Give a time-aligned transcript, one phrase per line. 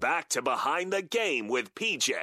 [0.00, 2.14] Back to behind the game with PJ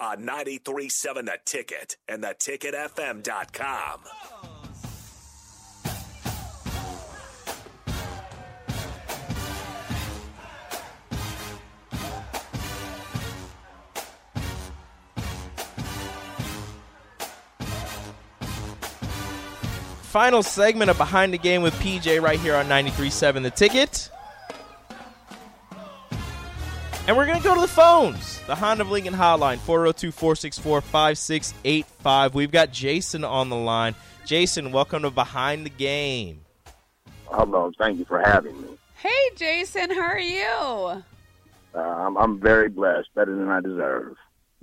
[0.00, 4.00] on 937 The Ticket and theticketfm.com.
[20.02, 24.08] Final segment of Behind the Game with PJ right here on 93.7 The Ticket.
[27.08, 28.38] And we're going to go to the phones.
[28.46, 32.34] The Honda of Lincoln hotline, 402 464 5685.
[32.34, 33.94] We've got Jason on the line.
[34.26, 36.42] Jason, welcome to Behind the Game.
[37.28, 38.68] Hello, thank you for having me.
[38.96, 41.02] Hey, Jason, how are you?
[41.74, 44.16] Uh, I'm, I'm very blessed, better than I deserve.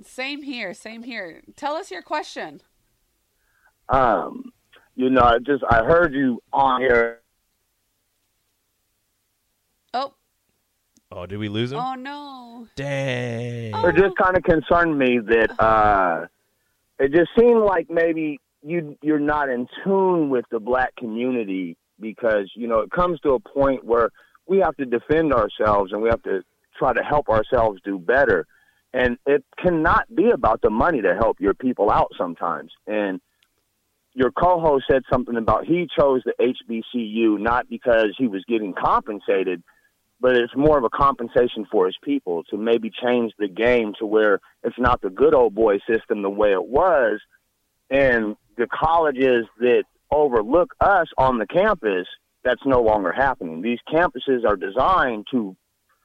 [0.04, 1.42] Same here, same here.
[1.56, 2.60] Tell us your question.
[3.88, 4.52] Um,
[4.94, 7.22] you know, I just I heard you on here.
[9.92, 10.14] Oh,
[11.12, 11.78] Oh, did we lose him?
[11.78, 12.66] oh no.
[12.74, 13.74] Dang.
[13.74, 16.26] It just kind of concerned me that uh,
[16.98, 22.50] it just seemed like maybe you you're not in tune with the black community because
[22.54, 24.10] you know it comes to a point where
[24.46, 26.42] we have to defend ourselves and we have to
[26.78, 28.46] try to help ourselves do better.
[28.92, 32.72] And it cannot be about the money to help your people out sometimes.
[32.86, 33.20] And
[34.14, 39.62] your co-host said something about he chose the HBCU not because he was getting compensated,
[40.20, 44.06] but it's more of a compensation for his people to maybe change the game to
[44.06, 47.20] where it's not the good old boy system the way it was,
[47.90, 52.06] and the colleges that overlook us on the campus,
[52.44, 53.60] that's no longer happening.
[53.60, 55.56] These campuses are designed to,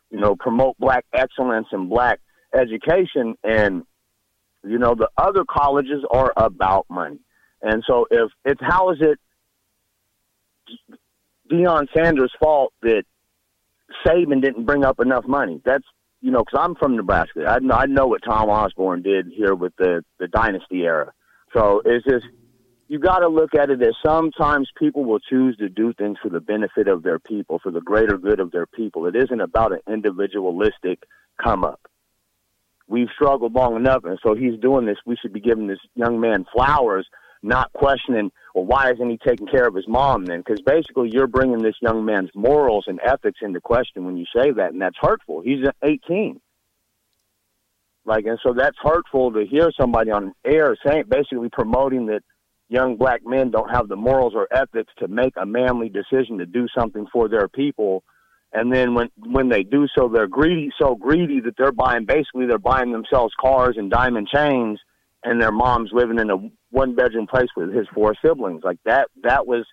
[0.09, 2.19] you know, promote black excellence and black
[2.53, 3.83] education, and
[4.63, 7.19] you know the other colleges are about money.
[7.61, 9.19] And so if it's how is it
[11.51, 13.03] Deion Sanders' fault that
[14.05, 15.61] Saban didn't bring up enough money?
[15.65, 15.85] That's
[16.21, 17.45] you know because I'm from Nebraska.
[17.47, 21.13] I know I know what Tom Osborne did here with the the dynasty era.
[21.53, 22.25] So it's just
[22.91, 26.27] you got to look at it as sometimes people will choose to do things for
[26.27, 29.05] the benefit of their people, for the greater good of their people.
[29.05, 31.03] It isn't about an individualistic
[31.41, 31.79] come up.
[32.89, 34.97] We've struggled long enough, and so he's doing this.
[35.05, 37.07] We should be giving this young man flowers,
[37.43, 40.39] not questioning, well, why isn't he taking care of his mom then?
[40.39, 44.51] Because basically, you're bringing this young man's morals and ethics into question when you say
[44.51, 45.41] that, and that's hurtful.
[45.41, 46.39] He's 18.
[48.05, 52.23] Like, and so that's hurtful to hear somebody on air saying, basically promoting that
[52.67, 56.45] young black men don't have the morals or ethics to make a manly decision to
[56.45, 58.03] do something for their people.
[58.53, 62.47] And then when when they do so, they're greedy, so greedy that they're buying basically
[62.47, 64.79] they're buying themselves cars and diamond chains,
[65.23, 66.37] and their mom's living in a
[66.71, 68.63] one bedroom place with his four siblings.
[68.63, 69.65] Like that, that was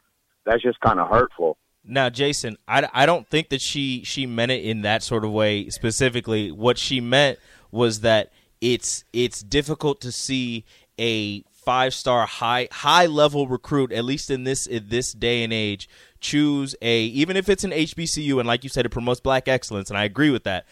[0.45, 1.57] that's just kind of hurtful.
[1.85, 5.31] Now, Jason, I, I don't think that she she meant it in that sort of
[5.31, 6.51] way specifically.
[6.51, 7.39] What she meant
[7.71, 10.65] was that it's it's difficult to see
[10.99, 15.53] a five star high high level recruit, at least in this in this day and
[15.53, 15.89] age,
[16.21, 19.89] choose a even if it's an HBCU and like you said, it promotes black excellence,
[19.89, 20.67] and I agree with that.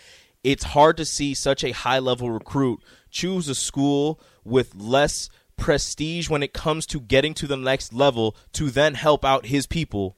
[0.45, 2.81] It's hard to see such a high level recruit
[3.11, 8.37] choose a school with less prestige when it comes to getting to the next level
[8.53, 10.17] to then help out his people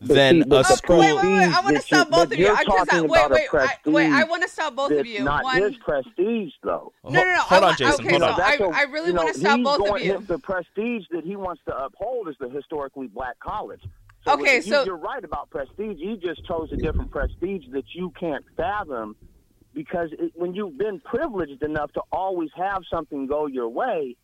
[0.00, 0.98] But than see, a school.
[0.98, 1.44] Wait, wait, wait!
[1.44, 2.48] I want to stop both of you.
[2.52, 4.12] I just uh, talking wait, about a wait, I, wait!
[4.12, 5.22] I want to stop both of you.
[5.22, 6.92] not One, his prestige, though.
[7.04, 7.40] no, no, no.
[7.42, 8.32] Hold I on, want, Jason, Okay, hold so on.
[8.34, 10.18] I, That's a- I really you know, want to stop he's both of you.
[10.20, 13.80] The prestige that he wants to uphold is the historically black college.
[14.26, 15.98] So Okay, you, so- you're right about prestige.
[15.98, 19.16] You just chose a different prestige that you can't fathom
[19.74, 24.16] because it, when you've been privileged enough to always have something go your way,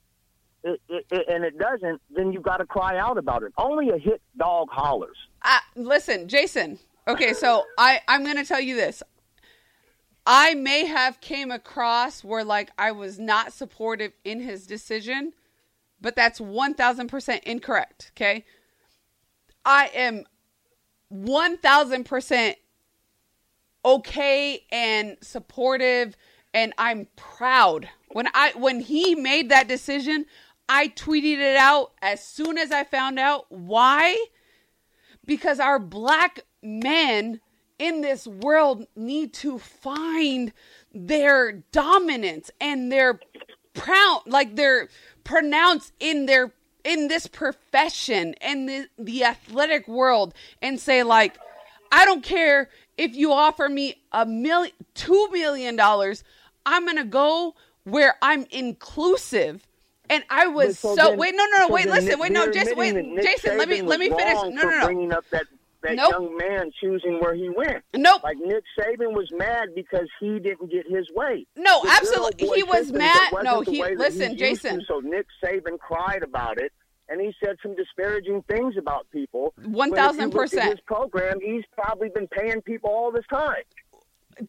[0.64, 3.52] it, it, and it doesn't, then you got to cry out about it.
[3.56, 5.16] Only a hit dog hollers.
[5.42, 6.78] Uh, listen, Jason.
[7.06, 9.02] Okay, so I I'm going to tell you this.
[10.26, 15.32] I may have came across where like I was not supportive in his decision,
[16.00, 18.44] but that's 1000% incorrect, okay?
[19.64, 20.24] I am
[21.10, 22.54] 1000%
[23.84, 26.14] okay and supportive
[26.52, 27.88] and I'm proud.
[28.10, 30.26] When I when he made that decision,
[30.68, 33.46] I tweeted it out as soon as I found out.
[33.48, 34.26] Why?
[35.24, 37.40] Because our black men
[37.78, 40.52] in this world need to find
[40.92, 43.20] their dominance and their
[43.72, 44.88] proud like they're
[45.22, 46.52] pronounced in their
[46.84, 51.38] in this profession and the, the athletic world and say like
[51.92, 56.24] i don't care if you offer me a million two million dollars
[56.66, 57.54] i'm gonna go
[57.84, 59.67] where i'm inclusive
[60.10, 62.50] and I was But so, then- wait no no no so wait listen wait no
[62.50, 65.12] Jason wait admitting that Nick Jason let me let me finish no no no Bringing
[65.12, 65.44] up that
[65.82, 66.10] that Nope.
[66.10, 67.84] young man choosing where he went.
[67.94, 68.24] Nope.
[68.24, 71.46] Like Nick Saban was mad because he didn't get his way.
[71.56, 72.48] No, The absolutely.
[72.48, 74.84] He was mad- no, he- listen, used to, Jason.
[74.88, 76.72] so Nick Saban cried about it.
[77.08, 79.54] And he said some disparaging things about people.
[79.62, 80.70] One When if you thousand percent.
[80.72, 83.62] His program, he's probably been paying people all this time.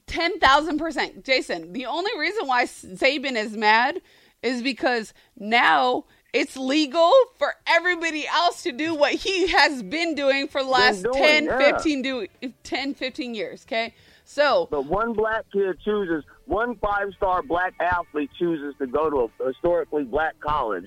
[0.07, 1.73] ten thousand percent, Jason.
[1.73, 4.01] The only reason why Saban is mad
[4.41, 10.47] is because now it's legal for everybody else to do what he has been doing
[10.47, 11.57] for the last doing, 10, yeah.
[11.73, 12.27] 15, do,
[12.63, 13.65] 10, 15 years.
[13.67, 13.93] Okay,
[14.23, 19.31] so But one black kid chooses, one five star black athlete chooses to go to
[19.43, 20.85] a historically black college.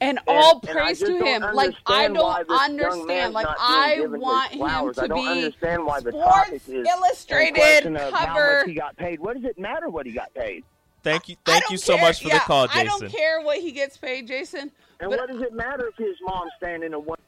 [0.00, 1.42] and all and I praise just to him.
[1.54, 3.32] Like I don't understand.
[3.34, 8.26] Like I want him to be understand why the topic Sports is Illustrated of How
[8.26, 8.58] cover.
[8.58, 9.20] much he got paid?
[9.20, 10.64] What does it matter what he got paid?
[11.02, 12.80] Thank you, thank you so care- much for yeah, the call, Jason.
[12.80, 13.00] I Jason.
[13.00, 14.70] don't care what he gets paid, Jason.
[15.00, 17.18] And what does it matter if his mom's standing in one?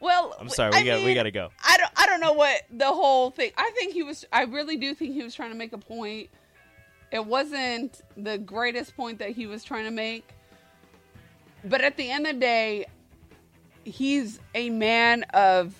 [0.00, 1.50] Well, I'm sorry, we I got we got to go.
[1.64, 3.52] I don't I don't know what the whole thing.
[3.56, 6.28] I think he was I really do think he was trying to make a point.
[7.12, 10.28] It wasn't the greatest point that he was trying to make.
[11.64, 12.86] But at the end of the day,
[13.84, 15.74] he's a man of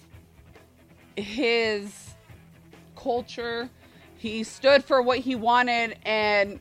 [1.16, 2.14] his
[2.94, 3.68] culture.
[4.16, 6.60] He stood for what he wanted and